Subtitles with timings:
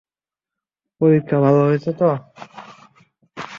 [1.01, 2.09] পরীক্ষা ভালো হয়েছে তো?